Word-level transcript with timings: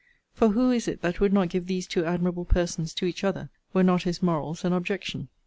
For 0.33 0.47
who 0.49 0.71
is 0.71 0.87
it 0.87 1.03
that 1.03 1.19
would 1.19 1.31
not 1.31 1.49
give 1.49 1.67
these 1.67 1.85
two 1.85 2.05
admirable 2.05 2.43
persons 2.43 2.91
to 2.95 3.05
each 3.05 3.23
other, 3.23 3.51
were 3.71 3.83
not 3.83 4.01
his 4.01 4.23
morals 4.23 4.65
an 4.65 4.73
objection? 4.73 5.27